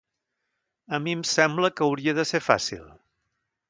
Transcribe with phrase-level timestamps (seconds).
[0.97, 2.93] A mi em sembla que hauria de ser fàcil.